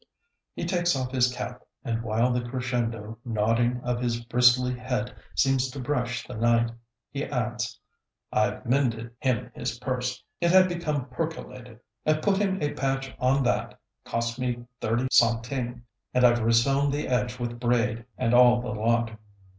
[0.55, 5.69] He takes off his cap, and while the crescendo nodding of his bristly head seems
[5.69, 6.71] to brush the night,
[7.11, 7.79] he adds:
[8.33, 10.23] "I've mended him his purse.
[10.39, 11.81] It had become percolated.
[12.03, 15.83] I've put him a patch on that cost me thirty centimes,
[16.15, 19.19] and I've resewn the edge with braid, and all the lot.